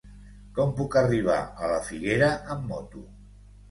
Com 0.59 0.73
puc 0.79 0.97
arribar 1.03 1.37
a 1.45 1.71
la 1.75 1.79
Figuera 1.93 2.35
amb 2.57 2.71
moto? 2.75 3.09